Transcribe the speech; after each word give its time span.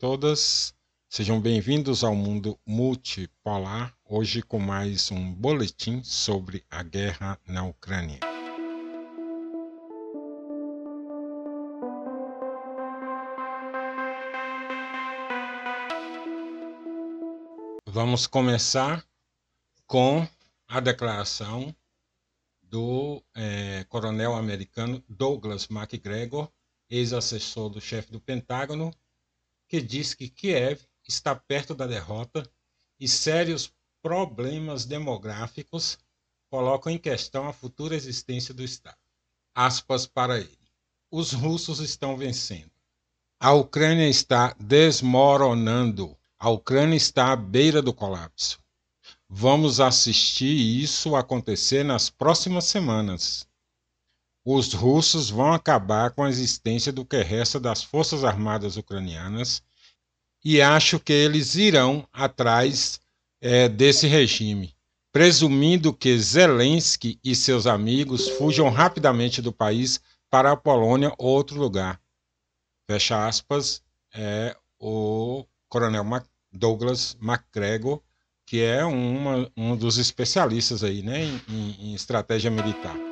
todas. 0.00 0.74
Sejam 1.10 1.38
bem-vindos 1.38 2.02
ao 2.02 2.16
mundo 2.16 2.58
multipolar. 2.64 3.94
Hoje 4.02 4.40
com 4.40 4.58
mais 4.58 5.10
um 5.10 5.30
boletim 5.30 6.02
sobre 6.02 6.64
a 6.70 6.82
guerra 6.82 7.38
na 7.46 7.66
Ucrânia. 7.66 8.18
Vamos 17.86 18.26
começar 18.26 19.04
com 19.86 20.26
a 20.66 20.80
declaração 20.80 21.76
do 22.62 23.22
é, 23.34 23.84
coronel 23.84 24.34
americano 24.34 25.04
Douglas 25.06 25.68
MacGregor, 25.68 26.50
ex-assessor 26.88 27.68
do 27.68 27.82
chefe 27.82 28.10
do 28.10 28.18
Pentágono, 28.18 28.94
que 29.70 29.80
diz 29.80 30.14
que 30.14 30.28
Kiev 30.28 30.82
está 31.06 31.32
perto 31.32 31.76
da 31.76 31.86
derrota 31.86 32.42
e 32.98 33.06
sérios 33.06 33.72
problemas 34.02 34.84
demográficos 34.84 35.96
colocam 36.50 36.90
em 36.90 36.98
questão 36.98 37.46
a 37.46 37.52
futura 37.52 37.94
existência 37.94 38.52
do 38.52 38.64
Estado. 38.64 38.98
Aspas 39.54 40.08
para 40.08 40.40
ele. 40.40 40.58
Os 41.08 41.32
russos 41.32 41.78
estão 41.78 42.16
vencendo. 42.16 42.72
A 43.38 43.52
Ucrânia 43.52 44.08
está 44.08 44.56
desmoronando. 44.58 46.18
A 46.36 46.50
Ucrânia 46.50 46.96
está 46.96 47.30
à 47.30 47.36
beira 47.36 47.80
do 47.80 47.94
colapso. 47.94 48.58
Vamos 49.28 49.78
assistir 49.78 50.82
isso 50.82 51.14
acontecer 51.14 51.84
nas 51.84 52.10
próximas 52.10 52.64
semanas. 52.64 53.46
Os 54.52 54.72
russos 54.72 55.30
vão 55.30 55.52
acabar 55.52 56.10
com 56.10 56.24
a 56.24 56.28
existência 56.28 56.92
do 56.92 57.04
que 57.04 57.22
resta 57.22 57.60
das 57.60 57.84
Forças 57.84 58.24
Armadas 58.24 58.76
Ucranianas 58.76 59.62
e 60.44 60.60
acho 60.60 60.98
que 60.98 61.12
eles 61.12 61.54
irão 61.54 62.04
atrás 62.12 63.00
é, 63.40 63.68
desse 63.68 64.08
regime, 64.08 64.74
presumindo 65.12 65.94
que 65.94 66.18
Zelensky 66.18 67.16
e 67.22 67.32
seus 67.32 67.64
amigos 67.64 68.28
fujam 68.30 68.68
rapidamente 68.70 69.40
do 69.40 69.52
país 69.52 70.00
para 70.28 70.50
a 70.50 70.56
Polônia 70.56 71.14
ou 71.16 71.28
outro 71.28 71.56
lugar. 71.56 72.00
Fecha 72.90 73.28
aspas, 73.28 73.80
é 74.12 74.56
o 74.80 75.46
coronel 75.68 76.04
Douglas 76.50 77.16
MacGregor, 77.20 78.02
que 78.44 78.60
é 78.60 78.84
uma, 78.84 79.48
um 79.56 79.76
dos 79.76 79.96
especialistas 79.96 80.82
aí, 80.82 81.02
né, 81.02 81.22
em, 81.48 81.76
em 81.78 81.94
estratégia 81.94 82.50
militar. 82.50 83.09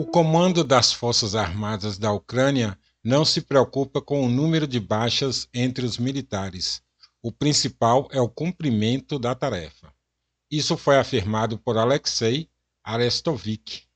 O 0.00 0.06
comando 0.06 0.64
das 0.64 0.94
Forças 0.94 1.34
Armadas 1.34 1.98
da 1.98 2.10
Ucrânia 2.10 2.78
não 3.04 3.22
se 3.22 3.42
preocupa 3.42 4.00
com 4.00 4.24
o 4.24 4.30
número 4.30 4.66
de 4.66 4.80
baixas 4.80 5.46
entre 5.52 5.84
os 5.84 5.98
militares. 5.98 6.82
O 7.22 7.30
principal 7.30 8.08
é 8.10 8.18
o 8.18 8.26
cumprimento 8.26 9.18
da 9.18 9.34
tarefa. 9.34 9.92
Isso 10.50 10.74
foi 10.78 10.96
afirmado 10.96 11.58
por 11.58 11.76
Alexei 11.76 12.48
Arestovich. 12.82 13.86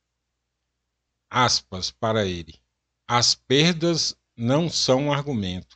Aspas 1.27 1.89
para 1.89 2.23
ele. 2.23 2.53
As 3.07 3.33
perdas 3.33 4.15
não 4.37 4.69
são 4.69 5.05
um 5.05 5.11
argumento. 5.11 5.75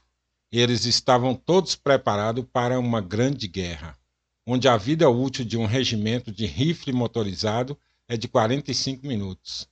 Eles 0.51 0.85
estavam 0.85 1.33
todos 1.33 1.75
preparados 1.75 2.45
para 2.53 2.79
uma 2.79 3.01
grande 3.01 3.47
guerra, 3.47 3.97
onde 4.45 4.67
a 4.67 4.77
vida 4.77 5.09
útil 5.09 5.43
de 5.43 5.57
um 5.57 5.65
regimento 5.65 6.31
de 6.31 6.45
rifle 6.45 6.93
motorizado 6.93 7.75
é 8.07 8.15
de 8.15 8.27
45 8.27 9.07
minutos. 9.07 9.67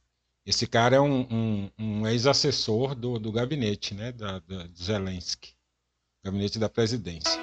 Esse 0.48 0.66
cara 0.66 0.96
é 0.96 1.02
um, 1.02 1.28
um, 1.30 1.70
um 1.78 2.08
ex-assessor 2.08 2.96
do, 2.96 3.20
do 3.20 3.34
gabinete 3.34 3.94
né, 3.94 4.14
da, 4.14 4.40
da, 4.40 4.66
de 4.66 4.82
Zelensky, 4.82 5.54
gabinete 6.24 6.58
da 6.58 6.70
presidência. 6.70 7.38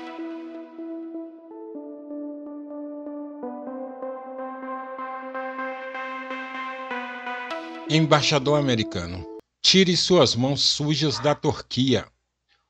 Embaixador 7.90 8.58
americano. 8.58 9.22
Tire 9.60 9.94
suas 9.98 10.34
mãos 10.34 10.62
sujas 10.62 11.18
da 11.18 11.34
Turquia. 11.34 12.10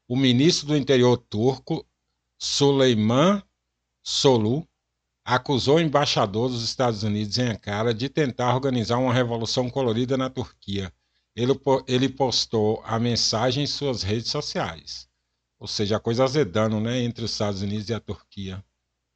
O 0.09 0.17
ministro 0.17 0.67
do 0.67 0.77
interior 0.77 1.17
turco, 1.17 1.87
Süleyman 2.41 3.41
Solu, 4.03 4.69
acusou 5.25 5.77
o 5.77 5.81
embaixador 5.81 6.51
dos 6.51 6.62
Estados 6.62 7.03
Unidos 7.03 7.39
em 7.39 7.49
Ankara 7.49 7.95
de 7.95 8.09
tentar 8.09 8.55
organizar 8.55 8.99
uma 8.99 9.15
revolução 9.15 9.71
colorida 9.71 10.17
na 10.17 10.29
Turquia. 10.29 10.93
Ele, 11.35 11.53
ele 11.89 12.09
postou 12.09 12.83
a 12.85 12.99
mensagem 12.99 13.65
em 13.65 13.67
suas 13.67 14.03
redes 14.03 14.31
sociais. 14.31 15.09
Ou 15.59 15.67
seja, 15.67 15.97
a 15.97 16.01
coisa 16.01 16.25
azedando 16.25 16.79
né, 16.79 17.01
entre 17.01 17.25
os 17.25 17.33
Estados 17.33 17.62
Unidos 17.62 17.89
e 17.89 17.95
a 17.95 18.01
Turquia. 18.01 18.62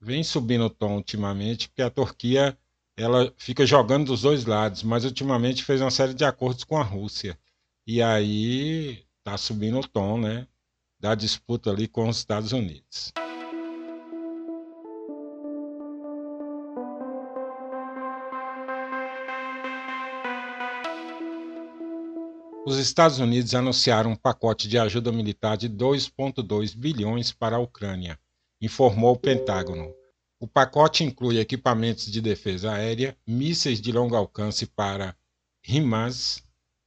Vem 0.01 0.25
subindo 0.25 0.65
o 0.65 0.71
tom 0.71 0.97
ultimamente, 0.97 1.69
porque 1.69 1.83
a 1.83 1.91
Turquia 1.91 2.57
ela 2.97 3.33
fica 3.37 3.67
jogando 3.67 4.07
dos 4.07 4.23
dois 4.23 4.45
lados, 4.45 4.83
mas 4.83 5.05
ultimamente 5.05 5.63
fez 5.63 5.81
uma 5.81 5.91
série 5.91 6.15
de 6.15 6.25
acordos 6.25 6.65
com 6.65 6.79
a 6.79 6.83
Rússia. 6.83 7.39
E 7.87 8.03
aí 8.03 9.05
tá 9.23 9.37
subindo 9.37 9.79
o 9.79 9.87
tom, 9.87 10.19
né, 10.19 10.47
da 10.99 11.15
disputa 11.15 11.71
ali 11.71 11.87
com 11.87 12.09
os 12.09 12.17
Estados 12.19 12.53
Unidos. 12.53 13.13
Os 22.69 22.77
Estados 22.77 23.19
Unidos 23.19 23.55
anunciaram 23.55 24.11
um 24.11 24.15
pacote 24.15 24.69
de 24.69 24.77
ajuda 24.77 25.11
militar 25.11 25.57
de 25.57 25.71
2,2 25.71 26.77
bilhões 26.77 27.33
para 27.33 27.57
a 27.57 27.59
Ucrânia, 27.59 28.21
informou 28.61 29.15
o 29.15 29.19
Pentágono. 29.19 29.91
O 30.39 30.47
pacote 30.47 31.03
inclui 31.03 31.39
equipamentos 31.39 32.13
de 32.13 32.21
defesa 32.21 32.75
aérea, 32.75 33.17
mísseis 33.27 33.81
de 33.81 33.91
longo 33.91 34.15
alcance 34.15 34.67
para 34.67 35.17
HIMARS, 35.67 36.45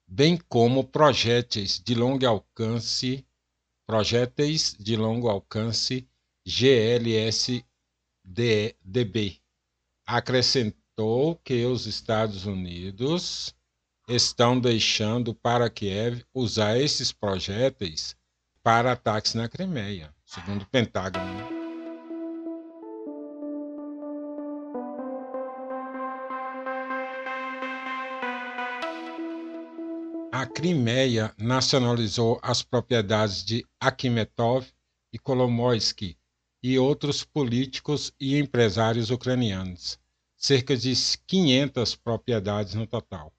bem 0.07 0.37
como 0.47 0.83
projéteis 0.83 1.81
de 1.83 1.95
longo 1.95 2.27
alcance, 2.27 3.25
projéteis 3.87 4.75
de 4.79 4.95
longo 4.95 5.29
alcance 5.29 6.07
GLSDB. 6.45 7.65
Acrescentou 10.05 11.37
que 11.37 11.65
os 11.65 11.87
Estados 11.87 12.45
Unidos 12.45 13.55
estão 14.13 14.59
deixando 14.59 15.33
para 15.33 15.69
Kiev 15.69 16.23
usar 16.33 16.77
esses 16.77 17.11
projéteis 17.11 18.15
para 18.63 18.91
ataques 18.91 19.33
na 19.33 19.47
Crimeia, 19.47 20.13
segundo 20.25 20.63
o 20.63 20.67
Pentágono. 20.67 21.25
Né? 21.25 21.61
a 30.41 30.45
Crimeia 30.47 31.31
nacionalizou 31.37 32.39
as 32.41 32.63
propriedades 32.63 33.45
de 33.45 33.63
Akhmetov 33.79 34.65
e 35.13 35.19
Kolomoisky 35.19 36.17
e 36.63 36.79
outros 36.79 37.23
políticos 37.23 38.11
e 38.19 38.39
empresários 38.39 39.11
ucranianos, 39.11 39.99
cerca 40.35 40.75
de 40.75 40.93
500 41.27 41.95
propriedades 41.95 42.73
no 42.73 42.87
total. 42.87 43.31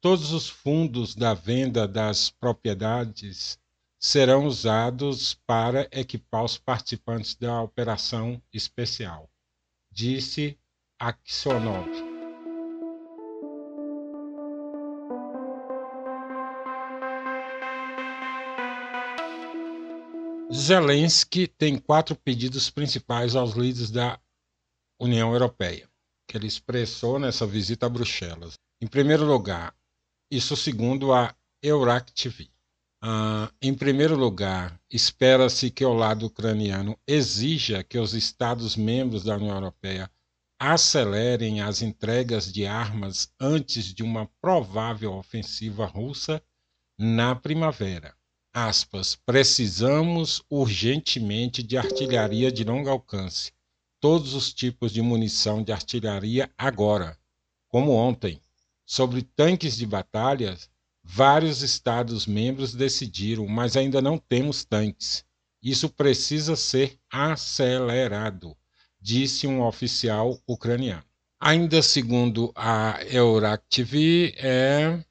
Todos 0.00 0.32
os 0.32 0.48
fundos 0.48 1.14
da 1.14 1.34
venda 1.34 1.88
das 1.88 2.30
propriedades 2.30 3.58
serão 3.98 4.46
usados 4.46 5.34
para 5.46 5.88
equipar 5.90 6.44
os 6.44 6.58
participantes 6.58 7.34
da 7.34 7.62
operação 7.62 8.40
especial, 8.52 9.28
disse 9.90 10.58
Aksionov. 10.98 11.88
Zelensky 20.52 21.48
tem 21.48 21.78
quatro 21.78 22.14
pedidos 22.14 22.70
principais 22.70 23.34
aos 23.34 23.54
líderes 23.54 23.90
da 23.90 24.20
União 25.00 25.32
Europeia, 25.32 25.88
que 26.28 26.36
ele 26.36 26.46
expressou 26.46 27.18
nessa 27.18 27.46
visita 27.46 27.86
a 27.86 27.88
Bruxelas. 27.88 28.54
Em 28.80 28.86
primeiro 28.86 29.24
lugar, 29.24 29.74
isso 30.30 30.56
segundo 30.56 31.12
a 31.12 31.34
Eurac 31.62 32.12
TV. 32.12 32.48
Ah, 33.02 33.50
em 33.60 33.74
primeiro 33.74 34.16
lugar, 34.16 34.80
espera-se 34.90 35.70
que 35.70 35.84
o 35.84 35.92
lado 35.92 36.26
ucraniano 36.26 36.98
exija 37.06 37.84
que 37.84 37.98
os 37.98 38.14
Estados-membros 38.14 39.24
da 39.24 39.36
União 39.36 39.54
Europeia 39.54 40.10
acelerem 40.58 41.60
as 41.60 41.82
entregas 41.82 42.52
de 42.52 42.66
armas 42.66 43.30
antes 43.38 43.94
de 43.94 44.02
uma 44.02 44.26
provável 44.40 45.14
ofensiva 45.14 45.86
russa 45.86 46.42
na 46.98 47.34
primavera 47.34 48.16
aspas, 48.56 49.14
precisamos 49.14 50.42
urgentemente 50.48 51.62
de 51.62 51.76
artilharia 51.76 52.50
de 52.50 52.64
longo 52.64 52.88
alcance, 52.88 53.52
todos 54.00 54.32
os 54.32 54.50
tipos 54.50 54.92
de 54.92 55.02
munição 55.02 55.62
de 55.62 55.72
artilharia 55.72 56.50
agora, 56.56 57.18
como 57.68 57.92
ontem, 57.92 58.40
sobre 58.86 59.22
tanques 59.22 59.76
de 59.76 59.84
batalhas, 59.84 60.70
vários 61.02 61.60
Estados-membros 61.62 62.72
decidiram, 62.72 63.46
mas 63.48 63.76
ainda 63.76 64.00
não 64.00 64.16
temos 64.16 64.64
tanques. 64.64 65.24
Isso 65.60 65.88
precisa 65.88 66.54
ser 66.54 66.96
acelerado, 67.10 68.56
disse 69.00 69.46
um 69.46 69.62
oficial 69.62 70.40
ucraniano. 70.46 71.04
Ainda 71.40 71.82
segundo 71.82 72.52
a 72.54 73.04
Eurac 73.10 73.64
TV, 73.68 74.34
é, 74.38 75.04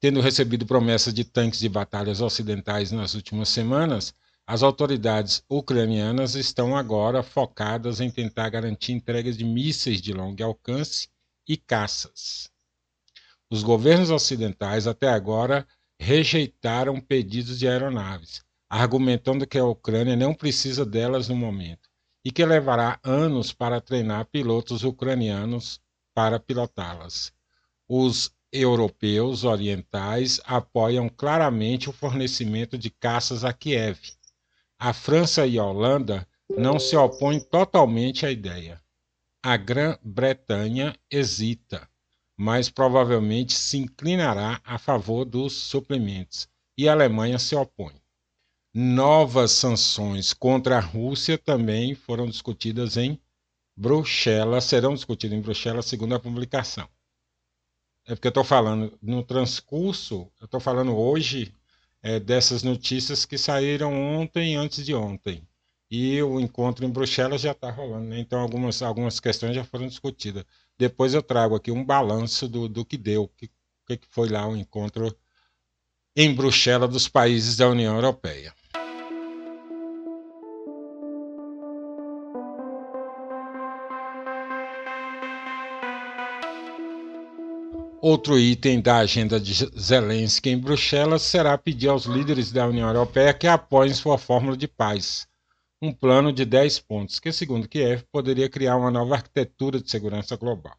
tendo 0.00 0.20
recebido 0.20 0.64
promessas 0.64 1.12
de 1.12 1.24
tanques 1.24 1.58
de 1.58 1.68
batalhas 1.68 2.20
ocidentais 2.20 2.92
nas 2.92 3.14
últimas 3.14 3.48
semanas, 3.48 4.14
as 4.46 4.62
autoridades 4.62 5.42
ucranianas 5.50 6.36
estão 6.36 6.76
agora 6.76 7.22
focadas 7.22 8.00
em 8.00 8.08
tentar 8.08 8.48
garantir 8.48 8.92
entregas 8.92 9.36
de 9.36 9.44
mísseis 9.44 10.00
de 10.00 10.12
longo 10.12 10.42
alcance 10.44 11.08
e 11.48 11.56
caças. 11.56 12.48
Os 13.50 13.62
governos 13.62 14.10
ocidentais 14.10 14.86
até 14.86 15.08
agora 15.08 15.66
rejeitaram 16.00 17.00
pedidos 17.00 17.58
de 17.58 17.68
aeronaves, 17.68 18.44
argumentando 18.68 19.46
que 19.46 19.58
a 19.58 19.64
Ucrânia 19.64 20.16
não 20.16 20.34
precisa 20.34 20.84
delas 20.84 21.28
no 21.28 21.36
momento 21.36 21.88
e 22.24 22.32
que 22.32 22.44
levará 22.44 22.98
anos 23.04 23.52
para 23.52 23.80
treinar 23.80 24.26
pilotos 24.26 24.82
ucranianos 24.82 25.80
para 26.12 26.40
pilotá-las. 26.40 27.32
Os 27.88 28.34
europeus 28.52 29.44
orientais 29.44 30.40
apoiam 30.44 31.08
claramente 31.08 31.88
o 31.88 31.92
fornecimento 31.92 32.76
de 32.76 32.90
caças 32.90 33.44
a 33.44 33.52
Kiev. 33.52 34.00
A 34.76 34.92
França 34.92 35.46
e 35.46 35.56
a 35.56 35.64
Holanda 35.64 36.26
não 36.50 36.80
se 36.80 36.96
opõem 36.96 37.38
totalmente 37.38 38.26
à 38.26 38.30
ideia. 38.30 38.82
A 39.40 39.56
Grã-Bretanha 39.56 40.96
hesita, 41.08 41.88
mas 42.36 42.68
provavelmente 42.68 43.54
se 43.54 43.78
inclinará 43.78 44.60
a 44.64 44.78
favor 44.78 45.24
dos 45.24 45.54
suplementos, 45.54 46.48
e 46.76 46.88
a 46.88 46.92
Alemanha 46.92 47.38
se 47.38 47.56
opõe. 47.56 47.94
Novas 48.74 49.52
sanções 49.52 50.34
contra 50.34 50.76
a 50.76 50.80
Rússia 50.80 51.38
também 51.38 51.94
foram 51.94 52.26
discutidas 52.26 52.98
em 52.98 53.18
Bruxelas, 53.74 54.64
serão 54.64 54.94
discutidas 54.94 55.38
em 55.38 55.40
Bruxelas, 55.40 55.86
segundo 55.86 56.14
a 56.14 56.20
publicação. 56.20 56.88
É 58.04 58.14
porque 58.14 58.28
eu 58.28 58.30
estou 58.30 58.44
falando 58.44 58.96
no 59.02 59.22
transcurso, 59.22 60.30
eu 60.40 60.44
estou 60.44 60.60
falando 60.60 60.96
hoje 60.96 61.54
é, 62.02 62.20
dessas 62.20 62.62
notícias 62.62 63.24
que 63.24 63.36
saíram 63.36 63.92
ontem, 63.92 64.54
antes 64.56 64.84
de 64.84 64.94
ontem. 64.94 65.42
E 65.90 66.22
o 66.22 66.38
encontro 66.40 66.84
em 66.84 66.90
Bruxelas 66.90 67.40
já 67.40 67.52
está 67.52 67.70
rolando, 67.70 68.06
né? 68.06 68.18
então 68.18 68.40
algumas, 68.40 68.82
algumas 68.82 69.18
questões 69.18 69.54
já 69.54 69.64
foram 69.64 69.86
discutidas. 69.86 70.44
Depois 70.78 71.14
eu 71.14 71.22
trago 71.22 71.54
aqui 71.54 71.70
um 71.70 71.84
balanço 71.84 72.46
do, 72.46 72.68
do 72.68 72.84
que 72.84 72.98
deu, 72.98 73.24
o 73.24 73.28
que, 73.28 73.48
que 73.96 74.06
foi 74.10 74.28
lá 74.28 74.46
o 74.46 74.56
encontro 74.56 75.16
em 76.14 76.34
Bruxelas 76.34 76.90
dos 76.90 77.08
países 77.08 77.56
da 77.56 77.68
União 77.68 77.94
Europeia. 77.94 78.54
Outro 88.00 88.38
item 88.38 88.80
da 88.80 88.98
agenda 88.98 89.40
de 89.40 89.52
Zelensky 89.78 90.50
em 90.50 90.58
Bruxelas 90.58 91.22
será 91.22 91.56
pedir 91.56 91.88
aos 91.88 92.04
líderes 92.04 92.52
da 92.52 92.66
União 92.66 92.86
Europeia 92.86 93.34
que 93.34 93.46
apoiem 93.46 93.94
sua 93.94 94.16
fórmula 94.16 94.56
de 94.56 94.68
paz, 94.68 95.26
um 95.86 95.92
plano 95.92 96.32
de 96.32 96.44
10 96.44 96.80
pontos, 96.80 97.20
que, 97.20 97.30
segundo 97.30 97.68
Kiev, 97.68 98.04
poderia 98.10 98.48
criar 98.48 98.76
uma 98.76 98.90
nova 98.90 99.14
arquitetura 99.14 99.80
de 99.80 99.88
segurança 99.88 100.36
global. 100.36 100.76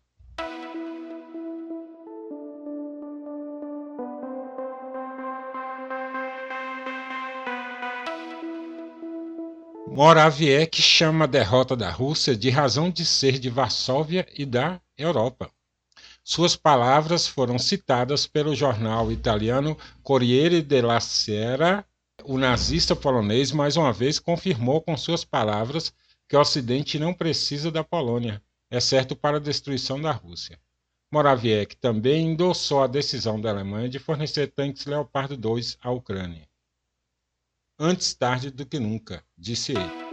Morawiecki 9.88 10.82
chama 10.82 11.24
a 11.24 11.28
derrota 11.28 11.76
da 11.76 11.90
Rússia 11.90 12.36
de 12.36 12.50
razão 12.50 12.92
de 12.92 13.04
ser 13.04 13.40
de 13.40 13.50
Varsóvia 13.50 14.28
e 14.38 14.46
da 14.46 14.80
Europa. 14.96 15.50
Suas 16.24 16.56
palavras 16.56 17.26
foram 17.26 17.58
citadas 17.58 18.28
pelo 18.28 18.54
jornal 18.54 19.12
italiano 19.12 19.78
Corriere 20.04 20.62
della 20.62 21.00
Sera. 21.00 21.86
O 22.30 22.38
nazista 22.38 22.94
polonês 22.94 23.54
mais 23.54 23.78
uma 23.78 23.94
vez 23.94 24.20
confirmou 24.20 24.82
com 24.82 24.98
suas 24.98 25.24
palavras 25.24 25.94
que 26.28 26.36
o 26.36 26.42
Ocidente 26.42 27.00
não 27.00 27.14
precisa 27.14 27.72
da 27.72 27.86
Polônia, 27.86 28.44
exceto 28.70 29.16
para 29.16 29.38
a 29.38 29.40
destruição 29.40 30.02
da 30.02 30.12
Rússia. 30.12 30.60
Morawiecki 31.10 31.78
também 31.78 32.28
endossou 32.28 32.84
a 32.84 32.88
decisão 32.88 33.40
da 33.40 33.50
Alemanha 33.50 33.88
de 33.88 33.98
fornecer 33.98 34.48
tanques 34.48 34.86
Leopard 34.86 35.38
2 35.38 35.78
à 35.80 35.90
Ucrânia. 35.90 36.46
Antes 37.80 38.14
tarde 38.14 38.52
do 38.52 38.66
que 38.66 38.78
nunca, 38.78 39.24
disse 39.38 39.72
ele. 39.72 40.08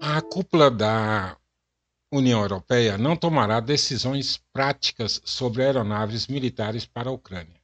a 0.00 0.22
cúpula 0.22 0.70
da 0.70 1.36
União 2.16 2.40
Europeia 2.40 2.96
não 2.96 3.16
tomará 3.16 3.58
decisões 3.58 4.40
práticas 4.52 5.20
sobre 5.24 5.64
aeronaves 5.64 6.28
militares 6.28 6.86
para 6.86 7.10
a 7.10 7.12
Ucrânia. 7.12 7.60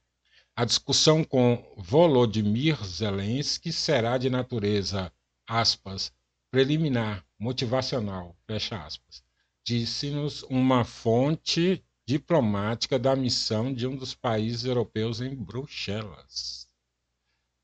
A 0.53 0.65
discussão 0.65 1.23
com 1.23 1.63
Volodymyr 1.77 2.75
Zelensky 2.85 3.71
será 3.71 4.17
de 4.17 4.29
natureza, 4.29 5.09
aspas, 5.47 6.11
preliminar, 6.51 7.25
motivacional, 7.39 8.35
fecha 8.45 8.77
aspas, 8.83 9.23
disse-nos 9.65 10.43
uma 10.43 10.83
fonte 10.83 11.81
diplomática 12.05 12.99
da 12.99 13.15
missão 13.15 13.73
de 13.73 13.87
um 13.87 13.95
dos 13.95 14.13
países 14.13 14.65
europeus 14.65 15.21
em 15.21 15.33
Bruxelas. 15.33 16.67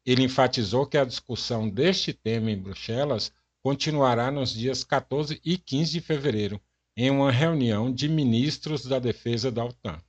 Ele 0.05 0.23
enfatizou 0.23 0.87
que 0.87 0.97
a 0.97 1.03
discussão 1.03 1.69
deste 1.69 2.13
tema 2.13 2.49
em 2.49 2.57
Bruxelas 2.57 3.33
continuará 3.61 4.31
nos 4.31 4.53
dias 4.53 4.85
14 4.85 5.41
e 5.43 5.57
15 5.57 5.91
de 5.91 5.99
fevereiro, 5.99 6.61
em 6.99 7.11
uma 7.11 7.31
reunião 7.31 7.93
de 7.93 8.09
ministros 8.09 8.83
da 8.83 8.97
defesa 8.97 9.51
da 9.51 9.63
OTAN. 9.63 10.01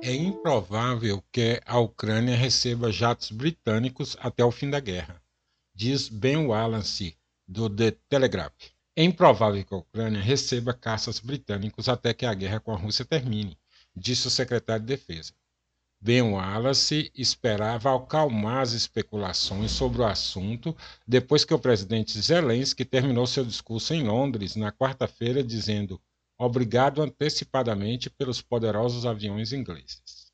É 0.00 0.14
improvável 0.14 1.24
que 1.32 1.60
a 1.66 1.80
Ucrânia 1.80 2.36
receba 2.36 2.92
jatos 2.92 3.32
britânicos 3.32 4.16
até 4.20 4.44
o 4.44 4.52
fim 4.52 4.70
da 4.70 4.78
guerra, 4.78 5.20
diz 5.74 6.08
Ben 6.08 6.36
Wallace, 6.36 7.16
do 7.48 7.68
The 7.68 7.96
Telegraph. 8.08 8.54
É 8.94 9.02
improvável 9.02 9.64
que 9.64 9.74
a 9.74 9.78
Ucrânia 9.78 10.20
receba 10.20 10.72
caças 10.72 11.18
britânicos 11.18 11.88
até 11.88 12.14
que 12.14 12.26
a 12.26 12.32
guerra 12.32 12.60
com 12.60 12.70
a 12.70 12.76
Rússia 12.76 13.04
termine, 13.04 13.58
disse 13.96 14.28
o 14.28 14.30
secretário 14.30 14.84
de 14.84 14.94
Defesa. 14.94 15.32
Ben 16.04 16.20
Wallace 16.20 17.10
esperava 17.14 17.96
acalmar 17.96 18.60
as 18.60 18.72
especulações 18.72 19.70
sobre 19.70 20.02
o 20.02 20.04
assunto 20.04 20.76
depois 21.08 21.46
que 21.46 21.54
o 21.54 21.58
presidente 21.58 22.20
Zelensky 22.20 22.84
terminou 22.84 23.26
seu 23.26 23.42
discurso 23.42 23.94
em 23.94 24.02
Londres 24.02 24.54
na 24.54 24.70
quarta-feira 24.70 25.42
dizendo 25.42 25.98
obrigado 26.38 27.00
antecipadamente 27.00 28.10
pelos 28.10 28.42
poderosos 28.42 29.06
aviões 29.06 29.50
ingleses. 29.54 30.30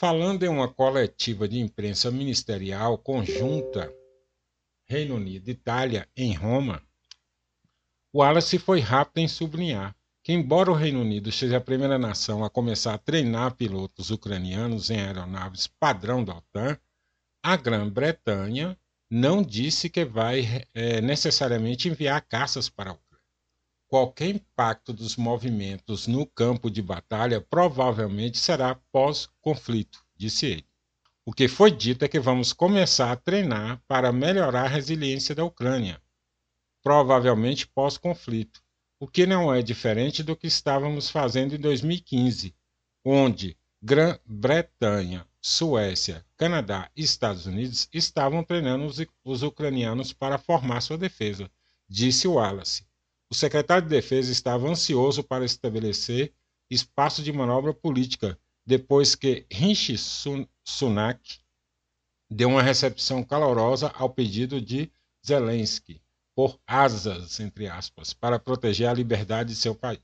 Falando 0.00 0.42
em 0.42 0.48
uma 0.48 0.66
coletiva 0.66 1.46
de 1.46 1.60
imprensa 1.60 2.10
ministerial 2.10 2.98
conjunta 2.98 3.94
Reino 4.84 5.14
Unido 5.14 5.46
e 5.46 5.52
Itália 5.52 6.08
em 6.16 6.34
Roma, 6.34 6.82
Wallace 8.12 8.58
foi 8.58 8.80
rápido 8.80 9.18
em 9.18 9.28
sublinhar 9.28 9.95
que, 10.26 10.32
embora 10.32 10.72
o 10.72 10.74
Reino 10.74 11.02
Unido 11.02 11.30
seja 11.30 11.58
a 11.58 11.60
primeira 11.60 11.96
nação 11.96 12.44
a 12.44 12.50
começar 12.50 12.94
a 12.94 12.98
treinar 12.98 13.54
pilotos 13.54 14.10
ucranianos 14.10 14.90
em 14.90 14.98
aeronaves 14.98 15.68
padrão 15.68 16.24
da 16.24 16.34
OTAN, 16.34 16.76
a 17.40 17.56
Grã-Bretanha 17.56 18.76
não 19.08 19.40
disse 19.40 19.88
que 19.88 20.04
vai 20.04 20.64
é, 20.74 21.00
necessariamente 21.00 21.88
enviar 21.88 22.20
caças 22.22 22.68
para 22.68 22.90
a 22.90 22.94
Ucrânia. 22.94 23.24
Qualquer 23.86 24.30
impacto 24.30 24.92
dos 24.92 25.14
movimentos 25.14 26.08
no 26.08 26.26
campo 26.26 26.68
de 26.68 26.82
batalha 26.82 27.40
provavelmente 27.40 28.36
será 28.36 28.74
pós-conflito, 28.90 30.04
disse 30.16 30.46
ele. 30.46 30.66
O 31.24 31.32
que 31.32 31.46
foi 31.46 31.70
dito 31.70 32.04
é 32.04 32.08
que 32.08 32.18
vamos 32.18 32.52
começar 32.52 33.12
a 33.12 33.16
treinar 33.16 33.80
para 33.86 34.10
melhorar 34.10 34.64
a 34.64 34.68
resiliência 34.68 35.36
da 35.36 35.44
Ucrânia, 35.44 36.02
provavelmente 36.82 37.64
pós-conflito 37.68 38.65
o 38.98 39.06
que 39.06 39.26
não 39.26 39.52
é 39.52 39.60
diferente 39.60 40.22
do 40.22 40.34
que 40.34 40.46
estávamos 40.46 41.10
fazendo 41.10 41.54
em 41.54 41.58
2015, 41.58 42.54
onde 43.04 43.56
Grã-Bretanha, 43.82 45.26
Suécia, 45.40 46.24
Canadá 46.36 46.90
e 46.96 47.02
Estados 47.02 47.46
Unidos 47.46 47.88
estavam 47.92 48.42
treinando 48.42 48.86
os, 48.86 48.96
os 49.22 49.42
ucranianos 49.42 50.12
para 50.12 50.38
formar 50.38 50.80
sua 50.80 50.96
defesa, 50.96 51.50
disse 51.88 52.26
Wallace. 52.26 52.86
O 53.30 53.34
secretário 53.34 53.84
de 53.84 53.90
Defesa 53.90 54.32
estava 54.32 54.68
ansioso 54.68 55.22
para 55.22 55.44
estabelecer 55.44 56.32
espaço 56.70 57.22
de 57.22 57.32
manobra 57.32 57.74
política 57.74 58.38
depois 58.64 59.14
que 59.14 59.46
Rishi 59.50 59.96
Sunak 60.64 61.40
deu 62.30 62.48
uma 62.48 62.62
recepção 62.62 63.22
calorosa 63.22 63.88
ao 63.94 64.10
pedido 64.10 64.60
de 64.60 64.90
Zelensky 65.24 66.00
por 66.36 66.60
asas, 66.66 67.40
entre 67.40 67.66
aspas, 67.66 68.12
para 68.12 68.38
proteger 68.38 68.86
a 68.86 68.92
liberdade 68.92 69.48
de 69.48 69.56
seu 69.56 69.74
país. 69.74 70.00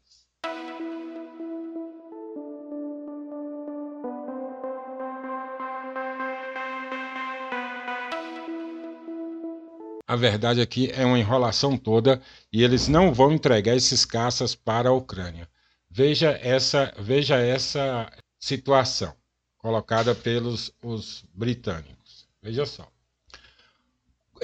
A 10.07 10.17
verdade 10.17 10.61
aqui 10.61 10.91
é 10.93 11.05
uma 11.05 11.19
enrolação 11.19 11.77
toda 11.77 12.21
e 12.51 12.63
eles 12.63 12.89
não 12.89 13.13
vão 13.13 13.33
entregar 13.33 13.77
esses 13.77 14.05
caças 14.07 14.55
para 14.55 14.89
a 14.89 14.93
Ucrânia. 14.93 15.49
Veja 15.91 16.31
essa, 16.43 16.93
veja 16.99 17.37
essa 17.37 18.11
situação 18.39 19.15
colocada 19.59 20.15
pelos 20.15 20.73
os 20.83 21.25
britânicos. 21.35 22.27
Veja 22.43 22.67
só. 22.67 22.92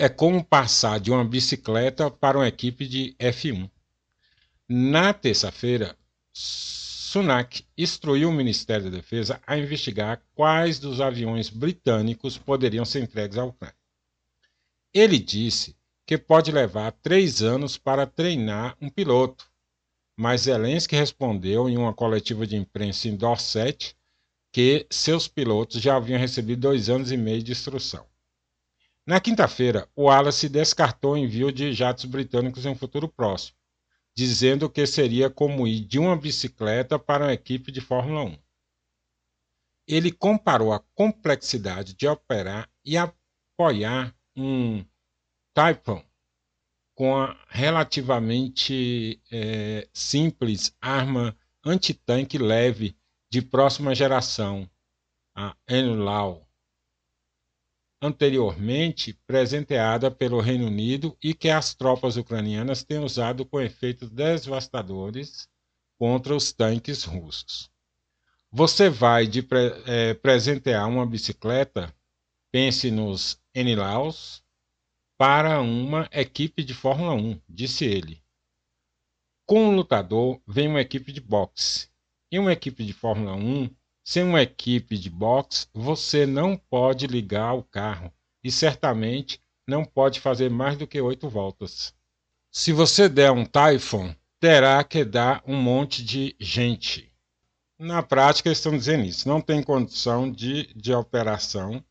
É 0.00 0.09
como 0.09 0.45
passar 0.45 1.00
de 1.00 1.11
uma 1.11 1.25
bicicleta 1.25 2.09
para 2.09 2.38
uma 2.38 2.47
equipe 2.47 2.87
de 2.87 3.17
F1. 3.19 3.69
Na 4.69 5.12
terça-feira, 5.12 5.99
Sunak 6.33 7.64
instruiu 7.76 8.28
o 8.28 8.33
Ministério 8.33 8.85
da 8.85 8.97
Defesa 8.97 9.40
a 9.45 9.59
investigar 9.59 10.23
quais 10.37 10.78
dos 10.78 11.00
aviões 11.00 11.50
britânicos 11.50 12.38
poderiam 12.38 12.85
ser 12.85 13.02
entregues 13.02 13.37
à 13.38 13.45
Ucrânia. 13.45 13.75
Ele 14.95 15.19
disse 15.19 15.76
que 16.07 16.17
pode 16.17 16.52
levar 16.52 16.93
três 16.93 17.43
anos 17.43 17.76
para 17.76 18.07
treinar 18.07 18.76
um 18.81 18.88
piloto, 18.88 19.50
mas 20.17 20.43
Zelensky 20.43 20.95
respondeu 20.95 21.69
em 21.69 21.76
uma 21.76 21.93
coletiva 21.93 22.47
de 22.47 22.55
imprensa 22.55 23.09
em 23.09 23.17
Dorset 23.17 23.97
que 24.52 24.87
seus 24.90 25.26
pilotos 25.26 25.83
já 25.83 25.97
haviam 25.97 26.21
recebido 26.21 26.61
dois 26.61 26.88
anos 26.88 27.11
e 27.11 27.17
meio 27.17 27.43
de 27.43 27.50
instrução. 27.50 28.08
Na 29.09 29.19
quinta-feira, 29.21 29.88
o 29.97 30.03
Wallace 30.03 30.50
descartou 30.50 31.15
o 31.15 31.17
envio 31.17 31.50
de 31.50 31.73
jatos 31.73 32.05
britânicos 32.05 32.67
em 32.67 32.69
um 32.69 32.75
futuro 32.75 33.09
próximo, 33.09 33.57
dizendo 34.15 34.69
que 34.69 34.87
seria 34.87 35.31
como 35.31 35.67
ir 35.67 35.81
de 35.81 35.99
uma 35.99 36.15
bicicleta 36.15 36.99
para 36.99 37.25
uma 37.25 37.33
equipe 37.33 37.73
de 37.73 37.81
Fórmula 37.81 38.25
1. 38.25 38.38
Ele 39.87 40.12
comparou 40.12 40.75
a 40.75 40.81
complexidade 40.95 41.95
de 41.95 42.07
operar 42.07 42.71
e 42.85 42.99
apoiar 42.99 44.15
um 44.37 44.85
Typhoon 45.55 46.05
com 46.95 47.17
a 47.17 47.35
relativamente 47.49 49.23
é, 49.33 49.88
simples 49.91 50.77
arma 50.83 51.35
antitanque 51.65 52.37
leve 52.37 52.95
de 53.31 53.41
próxima 53.41 53.95
geração, 53.95 54.69
a 55.35 55.57
Enlau, 55.67 56.48
anteriormente 58.00 59.12
presenteada 59.26 60.11
pelo 60.11 60.40
Reino 60.40 60.67
Unido 60.67 61.17
e 61.23 61.35
que 61.35 61.50
as 61.50 61.75
tropas 61.75 62.17
ucranianas 62.17 62.85
têm 62.85 62.99
usado 62.99 63.45
com 63.45 63.61
efeitos 63.61 64.09
devastadores 64.11 65.49
contra 65.99 66.35
os 66.35 66.52
tanques 66.52 67.05
russos. 67.05 67.71
Você 68.50 68.88
vai 68.88 69.26
de 69.26 69.43
pre 69.43 69.73
é, 69.87 70.14
presentear 70.14 70.88
uma 70.88 71.05
bicicleta 71.05 71.95
Pense 72.50 72.90
nos 72.90 73.38
Enilaus 73.55 74.43
para 75.19 75.61
uma 75.61 76.09
equipe 76.11 76.64
de 76.64 76.73
Fórmula 76.73 77.12
1, 77.12 77.38
disse 77.47 77.85
ele. 77.85 78.23
Com 79.45 79.69
o 79.69 79.73
lutador 79.73 80.40
vem 80.47 80.67
uma 80.67 80.81
equipe 80.81 81.12
de 81.12 81.21
boxe. 81.21 81.90
Em 82.33 82.38
uma 82.38 82.52
equipe 82.52 82.85
de 82.85 82.95
Fórmula 82.95 83.35
1, 83.35 83.69
sem 84.09 84.23
uma 84.23 84.41
equipe 84.41 84.97
de 84.97 85.11
boxe, 85.11 85.67
você 85.75 86.25
não 86.25 86.57
pode 86.57 87.07
ligar 87.07 87.53
o 87.53 87.62
carro 87.62 88.11
e 88.43 88.50
certamente 88.50 89.38
não 89.67 89.85
pode 89.85 90.19
fazer 90.19 90.49
mais 90.49 90.79
do 90.79 90.87
que 90.87 90.99
oito 90.99 91.29
voltas. 91.29 91.95
Se 92.50 92.73
você 92.73 93.07
der 93.07 93.31
um 93.31 93.45
Typhoon, 93.45 94.15
terá 94.41 94.83
que 94.83 95.05
dar 95.05 95.43
um 95.47 95.61
monte 95.61 96.03
de 96.03 96.35
gente. 96.41 97.12
Na 97.79 98.03
prática, 98.03 98.50
estão 98.50 98.75
dizendo 98.75 99.05
isso. 99.05 99.29
Não 99.29 99.43
tem 99.43 99.62
condição 99.62 100.33
de, 100.33 100.73
de 100.73 100.91
operação 100.95 101.85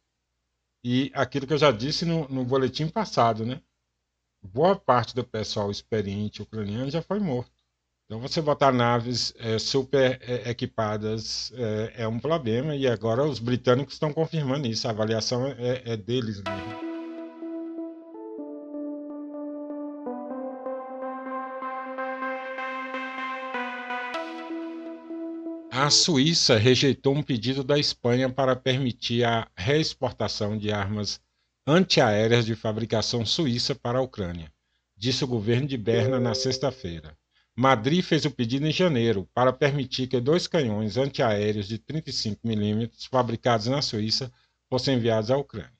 e 0.84 1.12
aquilo 1.14 1.46
que 1.46 1.54
eu 1.54 1.60
já 1.60 1.72
disse 1.72 2.04
no, 2.04 2.28
no 2.30 2.44
boletim 2.44 2.88
passado, 2.88 3.46
né? 3.46 3.62
Boa 4.42 4.76
parte 4.76 5.14
do 5.14 5.24
pessoal 5.24 5.70
experiente 5.70 6.42
ucraniano 6.42 6.90
já 6.90 7.04
foi 7.04 7.20
morto. 7.20 7.57
Então, 8.08 8.22
você 8.22 8.42
botar 8.42 8.72
naves 8.72 9.34
é, 9.38 9.60
super 9.60 10.18
é, 10.22 10.50
equipadas 10.50 11.52
é, 11.54 12.04
é, 12.04 12.08
um 12.08 12.18
problema, 12.18 12.74
e 12.74 12.88
agora 12.88 13.22
os 13.26 13.38
britânicos 13.38 13.96
estão 13.96 14.14
confirmando 14.14 14.66
isso, 14.66 14.88
a 14.88 14.92
avaliação 14.92 15.46
é, 15.46 15.82
é 15.84 15.98
deles 15.98 16.42
mesmo. 16.42 16.88
A 25.70 25.90
Suíça 25.90 26.58
rejeitou 26.58 27.14
um 27.14 27.22
pedido 27.22 27.62
da 27.62 27.78
Espanha 27.78 28.30
para 28.30 28.56
permitir 28.56 29.26
a 29.26 29.50
reexportação 29.54 30.58
de 30.58 30.72
armas 30.72 31.20
antiaéreas 31.68 32.46
de 32.46 32.56
fabricação 32.56 33.26
suíça 33.26 33.76
para 33.76 34.00
a 34.00 34.02
Ucrânia, 34.02 34.50
disse 34.96 35.26
o 35.26 35.28
governo 35.28 35.68
de 35.68 35.78
Berna 35.78 36.22
na 36.22 36.34
sexta-feira. 36.34 37.14
Madrid 37.60 38.04
fez 38.04 38.24
o 38.24 38.30
pedido 38.30 38.68
em 38.68 38.72
janeiro 38.72 39.28
para 39.34 39.52
permitir 39.52 40.06
que 40.06 40.20
dois 40.22 40.46
canhões 40.46 40.96
antiaéreos 40.96 41.68
de 41.68 41.80
35 41.80 42.40
mm 42.48 42.88
fabricados 43.10 43.66
na 43.66 43.82
Suíça 43.82 44.32
fossem 44.70 44.96
enviados 44.96 45.32
à 45.32 45.38
Ucrânia. 45.38 45.74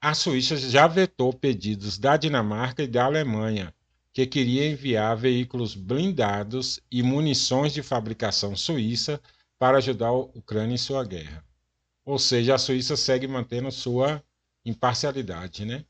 A 0.00 0.14
Suíça 0.14 0.56
já 0.56 0.86
vetou 0.86 1.34
pedidos 1.34 1.98
da 1.98 2.16
Dinamarca 2.16 2.82
e 2.82 2.86
da 2.86 3.04
Alemanha 3.04 3.74
que 4.10 4.26
queria 4.26 4.66
enviar 4.66 5.14
veículos 5.14 5.74
blindados 5.74 6.80
e 6.90 7.02
munições 7.02 7.74
de 7.74 7.82
fabricação 7.82 8.56
suíça 8.56 9.20
para 9.58 9.76
ajudar 9.76 10.08
a 10.08 10.12
Ucrânia 10.12 10.74
em 10.74 10.78
sua 10.78 11.04
guerra. 11.04 11.44
Ou 12.06 12.18
seja, 12.18 12.54
a 12.54 12.58
Suíça 12.58 12.96
segue 12.96 13.28
mantendo 13.28 13.70
sua 13.70 14.24
imparcialidade, 14.64 15.66
né? 15.66 15.84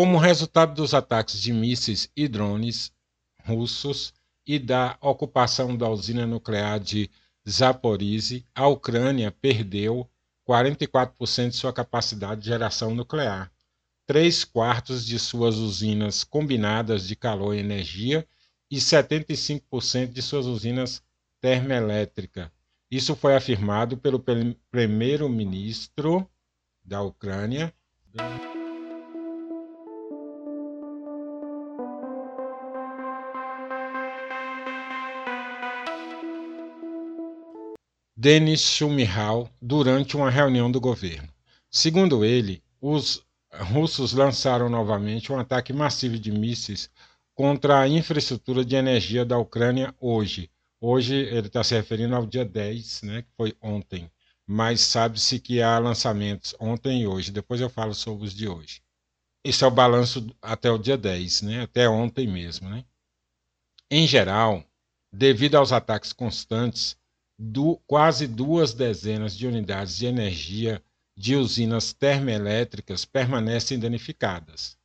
Como 0.00 0.16
resultado 0.16 0.72
dos 0.72 0.94
ataques 0.94 1.38
de 1.42 1.52
mísseis 1.52 2.10
e 2.16 2.26
drones 2.26 2.90
russos 3.44 4.14
e 4.46 4.58
da 4.58 4.96
ocupação 4.98 5.76
da 5.76 5.90
usina 5.90 6.26
nuclear 6.26 6.80
de 6.80 7.10
Zaporizhzhia, 7.46 8.42
a 8.54 8.66
Ucrânia 8.66 9.30
perdeu 9.30 10.08
44% 10.48 11.50
de 11.50 11.56
sua 11.56 11.70
capacidade 11.70 12.40
de 12.40 12.46
geração 12.46 12.94
nuclear, 12.94 13.52
três 14.06 14.42
quartos 14.42 15.04
de 15.04 15.18
suas 15.18 15.56
usinas 15.56 16.24
combinadas 16.24 17.06
de 17.06 17.14
calor 17.14 17.54
e 17.54 17.58
energia 17.58 18.26
e 18.70 18.78
75% 18.78 20.14
de 20.14 20.22
suas 20.22 20.46
usinas 20.46 21.02
termoelétricas. 21.42 22.48
Isso 22.90 23.14
foi 23.14 23.36
afirmado 23.36 23.98
pelo 23.98 24.24
primeiro-ministro 24.70 26.26
da 26.82 27.02
Ucrânia. 27.02 27.70
Denis 38.22 38.60
Shumihal 38.60 39.48
durante 39.62 40.14
uma 40.14 40.28
reunião 40.28 40.70
do 40.70 40.78
governo. 40.78 41.32
Segundo 41.70 42.22
ele, 42.22 42.62
os 42.78 43.24
russos 43.50 44.12
lançaram 44.12 44.68
novamente 44.68 45.32
um 45.32 45.38
ataque 45.38 45.72
massivo 45.72 46.18
de 46.18 46.30
mísseis 46.30 46.90
contra 47.34 47.80
a 47.80 47.88
infraestrutura 47.88 48.62
de 48.62 48.76
energia 48.76 49.24
da 49.24 49.38
Ucrânia 49.38 49.94
hoje. 49.98 50.50
Hoje 50.78 51.14
ele 51.14 51.46
está 51.46 51.64
se 51.64 51.74
referindo 51.74 52.14
ao 52.14 52.26
dia 52.26 52.44
10, 52.44 53.00
né, 53.04 53.22
que 53.22 53.30
foi 53.38 53.56
ontem, 53.58 54.12
mas 54.46 54.82
sabe-se 54.82 55.40
que 55.40 55.62
há 55.62 55.78
lançamentos 55.78 56.54
ontem 56.60 57.00
e 57.00 57.06
hoje. 57.06 57.32
Depois 57.32 57.58
eu 57.58 57.70
falo 57.70 57.94
sobre 57.94 58.26
os 58.26 58.34
de 58.34 58.46
hoje. 58.46 58.82
Esse 59.42 59.64
é 59.64 59.66
o 59.66 59.70
balanço 59.70 60.26
até 60.42 60.70
o 60.70 60.76
dia 60.76 60.98
10, 60.98 61.40
né, 61.40 61.62
até 61.62 61.88
ontem 61.88 62.28
mesmo. 62.28 62.68
Né? 62.68 62.84
Em 63.90 64.06
geral, 64.06 64.62
devido 65.10 65.54
aos 65.54 65.72
ataques 65.72 66.12
constantes, 66.12 66.99
quase 67.86 68.26
duas 68.26 68.74
dezenas 68.74 69.36
de 69.36 69.46
unidades 69.46 69.96
de 69.96 70.06
energia 70.06 70.82
de 71.16 71.36
usinas 71.36 71.92
termoelétricas 71.92 73.04
permanecem 73.04 73.78
danificadas. 73.78 74.76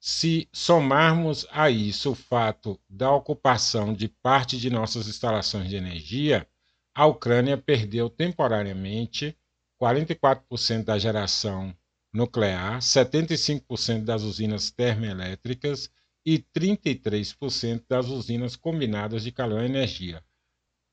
Se 0.00 0.48
somarmos 0.52 1.46
a 1.50 1.70
isso 1.70 2.10
o 2.10 2.14
fato 2.14 2.80
da 2.88 3.12
ocupação 3.12 3.94
de 3.94 4.08
parte 4.08 4.58
de 4.58 4.68
nossas 4.68 5.06
instalações 5.06 5.68
de 5.68 5.76
energia, 5.76 6.46
a 6.94 7.06
Ucrânia 7.06 7.56
perdeu 7.56 8.10
temporariamente 8.10 9.36
44% 9.80 10.84
da 10.84 10.98
geração 10.98 11.74
nuclear, 12.12 12.78
75% 12.80 14.04
das 14.04 14.22
usinas 14.22 14.70
termoelétricas 14.70 15.88
e 16.26 16.38
33% 16.38 17.84
das 17.88 18.08
usinas 18.08 18.54
combinadas 18.54 19.22
de 19.22 19.32
calor 19.32 19.62
e 19.62 19.66
energia, 19.66 20.22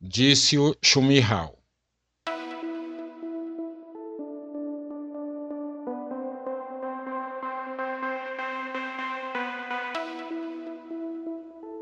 disse 0.01 0.57
o 0.57 0.75
Schumihal. 0.81 1.59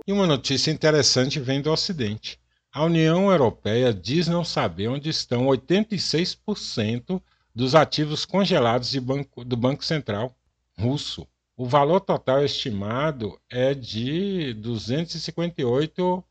E 0.08 0.12
uma 0.14 0.26
notícia 0.26 0.72
interessante 0.72 1.40
vem 1.40 1.62
do 1.62 1.72
Ocidente. 1.72 2.40
A 2.72 2.84
União 2.84 3.30
Europeia 3.30 3.94
diz 3.94 4.28
não 4.28 4.44
saber 4.44 4.88
onde 4.88 5.10
estão 5.10 5.46
86% 5.48 7.22
dos 7.54 7.76
ativos 7.76 8.26
congelados 8.26 8.96
banco, 8.96 9.44
do 9.44 9.58
Banco 9.58 9.84
Central 9.84 10.36
russo. 10.78 11.28
O 11.56 11.66
valor 11.66 12.00
total 12.00 12.44
estimado 12.46 13.40
é 13.50 13.74
de 13.74 14.54
258 14.54 16.24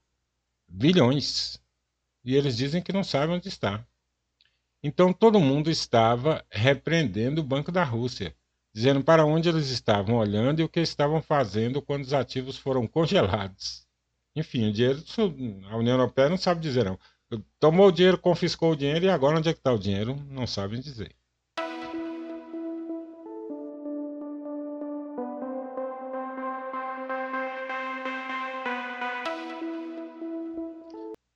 bilhões. 0.69 1.61
E 2.27 2.35
eles 2.35 2.57
dizem 2.57 2.83
que 2.83 2.93
não 2.93 3.05
sabem 3.05 3.37
onde 3.37 3.47
está. 3.47 3.87
Então 4.83 5.13
todo 5.13 5.39
mundo 5.39 5.71
estava 5.71 6.45
repreendendo 6.51 7.41
o 7.41 7.45
Banco 7.45 7.71
da 7.71 7.85
Rússia, 7.85 8.35
dizendo 8.75 9.03
para 9.03 9.25
onde 9.25 9.49
eles 9.49 9.71
estavam 9.71 10.17
olhando 10.17 10.61
e 10.61 10.65
o 10.65 10.69
que 10.69 10.81
estavam 10.81 11.23
fazendo 11.23 11.81
quando 11.81 12.03
os 12.03 12.13
ativos 12.13 12.59
foram 12.59 12.85
congelados. 12.85 13.87
Enfim, 14.35 14.69
o 14.69 14.73
dinheiro, 14.73 15.03
a 15.71 15.77
União 15.77 15.95
Europeia 15.95 16.29
não 16.29 16.37
sabe 16.37 16.61
dizer 16.61 16.85
não. 16.85 16.99
Tomou 17.61 17.87
o 17.87 17.93
dinheiro, 17.93 18.19
confiscou 18.19 18.73
o 18.73 18.77
dinheiro 18.77 19.05
e 19.05 19.09
agora 19.09 19.39
onde 19.39 19.49
é 19.49 19.53
que 19.53 19.61
está 19.61 19.73
o 19.73 19.79
dinheiro? 19.79 20.17
Não 20.29 20.49
sabem 20.49 20.81
dizer. 20.81 21.15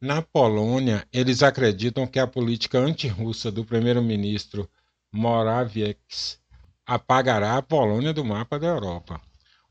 Na 0.03 0.23
Polônia, 0.23 1.07
eles 1.13 1.43
acreditam 1.43 2.07
que 2.07 2.19
a 2.19 2.27
política 2.27 2.79
antirrussa 2.79 3.53
do 3.53 3.67
primeiro-ministro 3.67 4.67
Morawiecki 5.13 6.39
apagará 6.87 7.59
a 7.59 7.63
Polônia 7.63 8.11
do 8.15 8.25
mapa 8.25 8.59
da 8.59 8.67
Europa. 8.67 9.21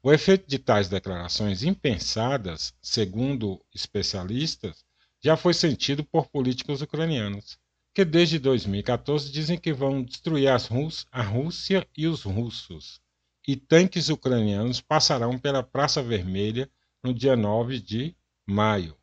O 0.03 0.13
efeito 0.13 0.47
de 0.47 0.59
tais 0.59 0.87
declarações 0.87 1.63
impensadas, 1.63 2.75
segundo 2.79 3.59
especialistas, 3.73 4.85
já 5.19 5.35
foi 5.35 5.51
sentido 5.51 6.03
por 6.03 6.27
políticos 6.27 6.83
ucranianos, 6.83 7.57
que 7.91 8.05
desde 8.05 8.37
2014 8.37 9.31
dizem 9.31 9.57
que 9.57 9.73
vão 9.73 10.03
destruir 10.03 10.55
Rus 10.69 11.07
a 11.11 11.23
Rússia 11.23 11.87
e 11.97 12.05
os 12.05 12.21
russos, 12.21 13.01
e 13.47 13.55
tanques 13.55 14.09
ucranianos 14.09 14.79
passarão 14.79 15.39
pela 15.39 15.63
Praça 15.63 16.03
Vermelha 16.03 16.69
no 17.03 17.15
dia 17.15 17.35
9 17.35 17.79
de 17.79 18.15
maio. 18.45 18.98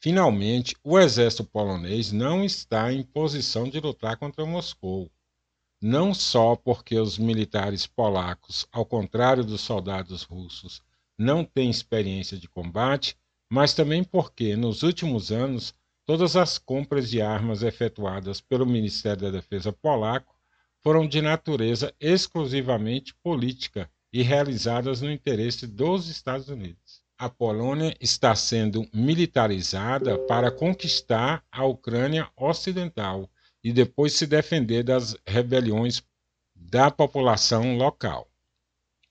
Finalmente, 0.00 0.76
o 0.84 0.96
exército 0.96 1.42
polonês 1.42 2.12
não 2.12 2.44
está 2.44 2.92
em 2.92 3.02
posição 3.02 3.68
de 3.68 3.80
lutar 3.80 4.16
contra 4.16 4.46
Moscou. 4.46 5.10
Não 5.82 6.14
só 6.14 6.54
porque 6.54 6.96
os 6.96 7.18
militares 7.18 7.84
polacos, 7.84 8.64
ao 8.70 8.86
contrário 8.86 9.44
dos 9.44 9.60
soldados 9.60 10.22
russos, 10.22 10.80
não 11.18 11.44
têm 11.44 11.68
experiência 11.68 12.38
de 12.38 12.48
combate, 12.48 13.16
mas 13.50 13.74
também 13.74 14.04
porque, 14.04 14.54
nos 14.54 14.84
últimos 14.84 15.32
anos, 15.32 15.74
todas 16.06 16.36
as 16.36 16.58
compras 16.58 17.10
de 17.10 17.20
armas 17.20 17.64
efetuadas 17.64 18.40
pelo 18.40 18.64
Ministério 18.64 19.22
da 19.22 19.30
Defesa 19.30 19.72
polaco 19.72 20.38
foram 20.80 21.08
de 21.08 21.20
natureza 21.20 21.92
exclusivamente 21.98 23.16
política 23.16 23.90
e 24.12 24.22
realizadas 24.22 25.00
no 25.00 25.10
interesse 25.10 25.66
dos 25.66 26.08
Estados 26.08 26.48
Unidos 26.48 27.07
a 27.18 27.28
Polônia 27.28 27.96
está 28.00 28.32
sendo 28.36 28.88
militarizada 28.94 30.16
para 30.26 30.52
conquistar 30.52 31.44
a 31.50 31.64
Ucrânia 31.64 32.30
Ocidental 32.36 33.28
e 33.62 33.72
depois 33.72 34.12
se 34.12 34.24
defender 34.24 34.84
das 34.84 35.16
rebeliões 35.26 36.00
da 36.54 36.92
população 36.92 37.76
local. 37.76 38.28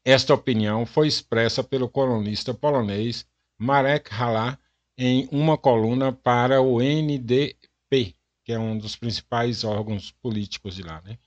Esta 0.06 0.34
opinião 0.34 0.86
foi 0.86 1.10
expressa 1.10 1.62
pelo 1.62 1.90
colunista 1.90 2.54
polonês 2.54 3.28
Marek 3.60 4.10
Hala 4.14 4.58
em 4.98 5.28
uma 5.30 5.58
coluna 5.58 6.14
para 6.14 6.62
o 6.62 6.80
NDP, 6.82 8.16
que 8.46 8.54
é 8.54 8.58
um 8.58 8.78
dos 8.78 8.96
principais 8.96 9.66
órgãos 9.66 10.12
políticos 10.12 10.76
de 10.76 10.82
lá. 10.82 11.02
Né? 11.02 11.18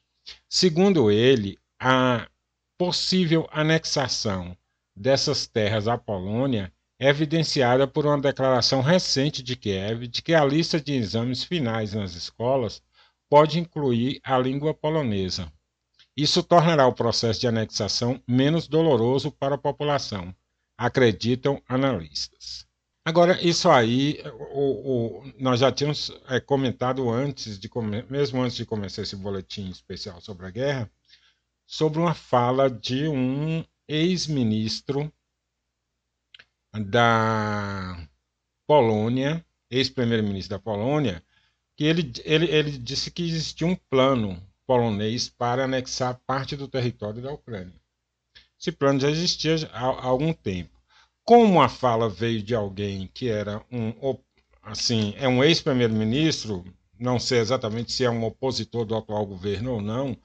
Segundo 0.49 1.11
ele, 1.11 1.59
a 1.79 2.27
possível 2.79 3.47
anexação 3.53 4.57
dessas 5.01 5.47
terras 5.47 5.89
à 5.89 5.97
Polônia 5.97 6.71
é 6.99 7.09
evidenciada 7.09 7.87
por 7.87 8.05
uma 8.05 8.21
declaração 8.21 8.83
recente 8.83 9.43
de 9.43 9.57
Kiev 9.57 10.07
de 10.07 10.21
que 10.21 10.35
a 10.35 10.45
lista 10.45 10.79
de 10.79 10.93
exames 10.93 11.43
finais 11.43 11.95
nas 11.95 12.15
escolas 12.15 12.83
pode 13.31 13.59
incluir 13.59 14.21
a 14.23 14.39
língua 14.39 14.75
polonesa. 14.75 15.51
Isso 16.15 16.43
tornará 16.43 16.87
o 16.87 16.93
processo 16.93 17.41
de 17.41 17.49
anexação 17.49 18.23
menos 18.29 18.69
doloroso 18.69 19.33
para 19.33 19.55
a 19.55 19.59
população, 19.59 20.35
acreditam 20.77 21.63
analistas. 21.67 22.67
Agora, 23.03 23.41
isso 23.41 23.71
aí, 23.71 24.23
o, 24.53 25.23
o, 25.23 25.33
nós 25.39 25.61
já 25.61 25.73
tínhamos 25.73 26.13
é, 26.29 26.39
comentado 26.39 27.09
antes, 27.09 27.59
de 27.59 27.71
mesmo 28.11 28.43
antes 28.43 28.59
de 28.59 28.67
começar 28.67 29.01
esse 29.01 29.17
boletim 29.17 29.71
especial 29.71 30.21
sobre 30.21 30.45
a 30.45 30.51
guerra, 30.51 30.91
sobre 31.65 31.99
uma 31.99 32.13
fala 32.13 32.69
de 32.69 33.09
um 33.09 33.65
ex-ministro 33.91 35.13
da 36.73 38.09
Polônia, 38.67 39.45
ex-primeiro-ministro 39.69 40.57
da 40.57 40.63
Polônia, 40.63 41.23
que 41.77 41.85
ele, 41.85 42.13
ele, 42.25 42.47
ele 42.47 42.79
disse 42.79 43.11
que 43.11 43.23
existia 43.23 43.67
um 43.67 43.75
plano 43.75 44.41
polonês 44.65 45.29
para 45.29 45.65
anexar 45.65 46.21
parte 46.25 46.55
do 46.55 46.69
território 46.69 47.21
da 47.21 47.33
Ucrânia. 47.33 47.75
Esse 48.59 48.71
plano 48.71 49.01
já 49.01 49.11
existia 49.11 49.57
há, 49.73 49.87
há 49.87 50.07
algum 50.07 50.33
tempo. 50.33 50.79
Como 51.25 51.61
a 51.61 51.69
fala 51.69 52.09
veio 52.09 52.43
de 52.43 52.55
alguém 52.55 53.09
que 53.13 53.29
era 53.29 53.65
um 53.73 53.93
assim 54.63 55.15
é 55.17 55.27
um 55.27 55.43
ex-primeiro-ministro, 55.43 56.65
não 56.99 57.19
sei 57.19 57.39
exatamente 57.41 57.91
se 57.91 58.05
é 58.05 58.11
um 58.11 58.25
opositor 58.25 58.85
do 58.85 58.95
atual 58.95 59.27
governo 59.27 59.73
ou 59.73 59.81
não, 59.81 60.17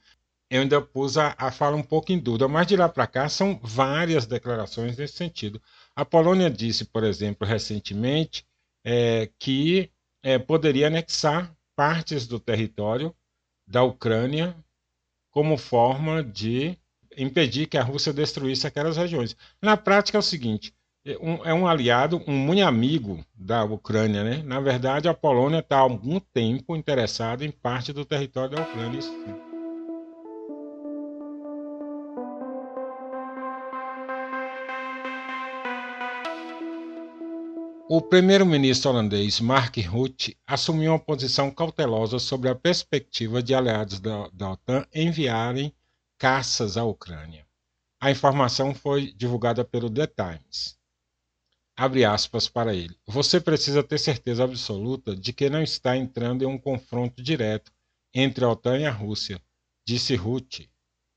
eu 0.50 0.62
ainda 0.62 0.82
pus 0.82 1.18
a, 1.18 1.36
a 1.38 1.52
fala 1.52 1.76
um 1.76 1.84
pouco 1.84 2.12
em 2.12 2.20
dúvida, 2.20 2.48
mas 2.48 2.68
de 2.68 2.76
lá 2.76 2.88
para 2.88 3.08
cá 3.08 3.28
são 3.28 3.60
várias 3.64 4.26
declarações 4.26 4.98
nesse 4.98 5.16
sentido. 5.16 5.62
A 5.96 6.06
Polônia 6.06 6.50
disse, 6.50 6.86
por 6.86 7.04
exemplo, 7.04 7.48
recentemente, 7.48 8.46
é, 8.84 9.30
que 9.40 9.92
é, 10.24 10.38
poderia 10.38 10.88
anexar 10.88 11.56
partes 11.76 12.28
do 12.28 12.40
território 12.40 13.16
da 13.68 13.84
Ucrânia 13.84 14.56
como 15.32 15.58
forma 15.58 16.24
de 16.24 16.78
impedir 17.18 17.68
que 17.68 17.78
a 17.78 17.84
Rússia 17.84 18.14
destruísse 18.14 18.68
aquelas 18.68 18.98
regiões. 18.98 19.36
Na 19.62 19.76
prática 19.76 20.18
é 20.18 20.20
o 20.20 20.24
seguinte: 20.24 20.74
é 21.06 21.18
um, 21.54 21.66
é 21.66 21.70
aliado, 21.70 22.24
um 22.28 22.34
muito 22.34 22.64
amigo 22.64 23.24
da 23.34 23.64
Ucrânia, 23.64 24.24
né? 24.24 24.44
Na 24.44 24.60
verdade, 24.60 25.08
a 25.08 25.14
Polônia 25.14 25.60
está 25.60 25.78
há 25.78 25.82
algum 25.82 26.20
tempo 26.20 26.76
interessada 26.76 27.46
em 27.46 27.52
parte 27.52 27.94
do 27.94 28.06
território 28.06 28.56
da 28.56 28.64
Ucrânia. 28.64 29.02
O 37.98 38.02
primeiro-ministro 38.02 38.92
holandês 38.92 39.40
Mark 39.40 39.78
Rutte 39.78 40.38
assumiu 40.46 40.92
uma 40.92 41.00
posição 41.00 41.50
cautelosa 41.50 42.20
sobre 42.20 42.50
a 42.50 42.54
perspectiva 42.54 43.42
de 43.42 43.56
aliados 43.56 44.02
da, 44.02 44.28
da 44.34 44.52
OTAN 44.52 44.86
enviarem 44.94 45.74
caças 46.18 46.76
à 46.76 46.84
Ucrânia. 46.84 47.48
A 47.98 48.12
informação 48.12 48.76
foi 48.76 49.14
divulgada 49.14 49.64
pelo 49.64 49.90
The 49.90 50.08
Times. 50.08 50.78
Abre 51.74 52.04
aspas 52.04 52.50
para 52.50 52.76
ele. 52.76 53.00
Você 53.08 53.40
precisa 53.40 53.82
ter 53.82 53.98
certeza 53.98 54.44
absoluta 54.44 55.16
de 55.16 55.32
que 55.32 55.50
não 55.50 55.64
está 55.64 55.96
entrando 55.96 56.42
em 56.44 56.48
um 56.48 56.58
confronto 56.58 57.24
direto 57.24 57.72
entre 58.14 58.44
a 58.44 58.50
OTAN 58.50 58.78
e 58.80 58.86
a 58.86 58.92
Rússia, 58.92 59.42
disse 59.88 60.18
Rutte. 60.18 60.70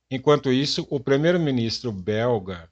Enquanto 0.09 0.53
isso, 0.53 0.87
o 0.91 1.01
primeiro-ministro 1.01 1.91
belga 1.91 2.71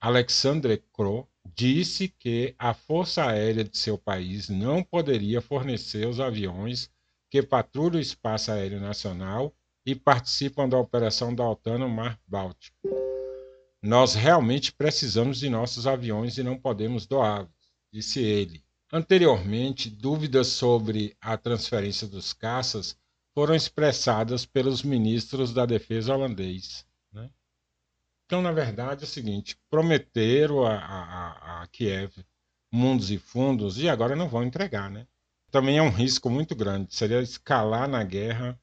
Alexandre 0.00 0.82
Croo 0.94 1.28
disse 1.52 2.08
que 2.08 2.54
a 2.58 2.72
Força 2.72 3.24
Aérea 3.24 3.64
de 3.64 3.76
seu 3.76 3.98
país 3.98 4.48
não 4.48 4.82
poderia 4.82 5.40
fornecer 5.40 6.06
os 6.06 6.20
aviões 6.20 6.90
que 7.30 7.42
patrulham 7.42 7.98
o 7.98 8.00
espaço 8.00 8.52
aéreo 8.52 8.80
nacional 8.80 9.54
e 9.84 9.94
participam 9.94 10.68
da 10.68 10.78
operação 10.78 11.34
da 11.34 11.48
OTAN 11.48 11.78
no 11.78 11.88
Mar 11.88 12.18
Báltico. 12.26 12.76
Nós 13.82 14.14
realmente 14.14 14.72
precisamos 14.72 15.40
de 15.40 15.50
nossos 15.50 15.86
aviões 15.86 16.38
e 16.38 16.42
não 16.42 16.56
podemos 16.56 17.06
doá-los, 17.06 17.50
disse 17.92 18.22
ele. 18.22 18.64
Anteriormente, 18.92 19.90
dúvidas 19.90 20.46
sobre 20.46 21.16
a 21.20 21.36
transferência 21.36 22.06
dos 22.06 22.32
caças 22.32 22.96
foram 23.34 23.54
expressadas 23.54 24.46
pelos 24.46 24.82
ministros 24.82 25.52
da 25.52 25.66
defesa 25.66 26.14
holandês. 26.14 26.86
Então, 28.34 28.42
na 28.42 28.50
verdade, 28.50 29.04
é 29.04 29.06
o 29.06 29.08
seguinte: 29.08 29.56
prometeram 29.70 30.66
a, 30.66 30.74
a, 30.74 31.62
a 31.62 31.66
Kiev 31.68 32.12
mundos 32.72 33.12
e 33.12 33.16
fundos 33.16 33.78
e 33.78 33.88
agora 33.88 34.16
não 34.16 34.28
vão 34.28 34.42
entregar. 34.42 34.90
Né? 34.90 35.06
Também 35.52 35.78
é 35.78 35.82
um 35.82 35.88
risco 35.88 36.28
muito 36.28 36.56
grande, 36.56 36.92
seria 36.92 37.22
escalar 37.22 37.88
na 37.88 38.02
guerra, 38.02 38.58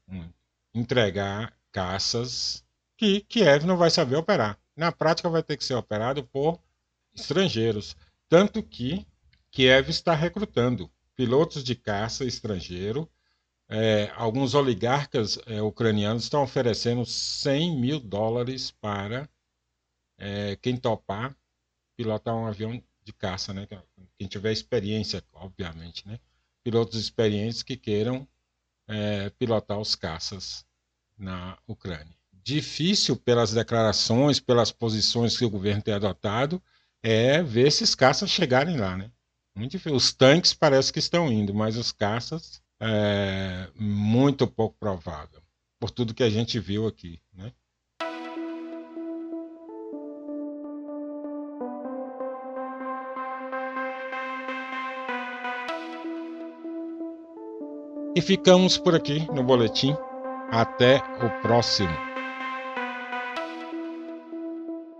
entregar 0.74 1.56
caças 1.72 2.62
que 2.98 3.22
Kiev 3.22 3.64
não 3.64 3.78
vai 3.78 3.88
saber 3.88 4.16
operar. 4.16 4.58
Na 4.76 4.92
prática, 4.92 5.30
vai 5.30 5.42
ter 5.42 5.56
que 5.56 5.64
ser 5.64 5.72
operado 5.72 6.22
por 6.22 6.60
estrangeiros. 7.14 7.96
Tanto 8.28 8.62
que 8.62 9.06
Kiev 9.50 9.88
está 9.88 10.14
recrutando 10.14 10.90
pilotos 11.16 11.64
de 11.64 11.74
caça 11.74 12.26
estrangeiro. 12.26 13.10
É, 13.70 14.12
alguns 14.16 14.52
oligarcas 14.52 15.38
é, 15.46 15.62
ucranianos 15.62 16.24
estão 16.24 16.42
oferecendo 16.42 17.06
100 17.06 17.80
mil 17.80 17.98
dólares 17.98 18.70
para 18.70 19.26
é, 20.18 20.56
quem 20.56 20.76
topar 20.76 21.36
pilotar 21.96 22.34
um 22.34 22.46
avião 22.46 22.82
de 23.04 23.12
caça, 23.12 23.52
né? 23.52 23.66
Quem 24.18 24.26
tiver 24.26 24.52
experiência, 24.52 25.22
obviamente, 25.32 26.06
né? 26.06 26.18
Pilotos 26.62 26.98
experientes 26.98 27.62
que 27.62 27.76
queiram 27.76 28.26
é, 28.88 29.30
pilotar 29.30 29.78
os 29.78 29.94
caças 29.94 30.64
na 31.18 31.58
Ucrânia. 31.66 32.16
Difícil 32.32 33.16
pelas 33.16 33.52
declarações, 33.52 34.40
pelas 34.40 34.72
posições 34.72 35.36
que 35.36 35.44
o 35.44 35.50
governo 35.50 35.82
tem 35.82 35.94
adotado, 35.94 36.62
é 37.02 37.42
ver 37.42 37.66
esses 37.66 37.94
caças 37.94 38.30
chegarem 38.30 38.76
lá, 38.76 38.96
né? 38.96 39.10
Muito 39.54 39.72
difícil. 39.72 39.96
Os 39.96 40.12
tanques 40.12 40.54
parece 40.54 40.92
que 40.92 40.98
estão 40.98 41.30
indo, 41.30 41.54
mas 41.54 41.76
os 41.76 41.92
caças 41.92 42.62
é 42.80 43.68
muito 43.76 44.46
pouco 44.46 44.76
provável, 44.78 45.40
por 45.78 45.90
tudo 45.90 46.14
que 46.14 46.22
a 46.22 46.30
gente 46.30 46.58
viu 46.58 46.86
aqui, 46.86 47.20
né? 47.32 47.52
E 58.14 58.20
ficamos 58.20 58.76
por 58.76 58.94
aqui 58.94 59.26
no 59.32 59.42
boletim. 59.42 59.96
Até 60.50 61.02
o 61.22 61.42
próximo. 61.42 62.11